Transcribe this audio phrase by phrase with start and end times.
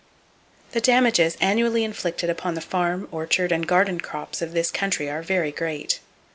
[0.71, 5.21] The damages annually inflicted upon the farm, orchard and garden crops of this country are
[5.21, 5.99] very great.